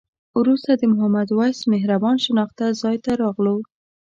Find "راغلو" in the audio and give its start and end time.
3.21-3.57